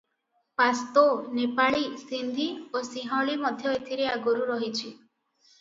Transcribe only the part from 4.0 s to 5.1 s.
ଆଗରୁ ରହିଛି।